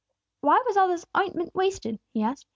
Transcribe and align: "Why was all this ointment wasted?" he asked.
"Why 0.39 0.59
was 0.65 0.77
all 0.77 0.87
this 0.87 1.05
ointment 1.15 1.53
wasted?" 1.53 1.99
he 2.11 2.23
asked. 2.23 2.47